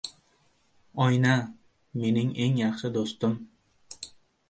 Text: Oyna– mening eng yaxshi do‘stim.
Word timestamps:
Oyna– 1.05 1.35
mening 2.01 2.35
eng 2.49 2.59
yaxshi 2.65 2.95
do‘stim. 2.99 3.41